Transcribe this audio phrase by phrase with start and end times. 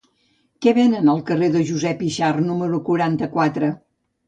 [0.65, 3.73] Què venen al carrer de Josep Yxart número quaranta-quatre?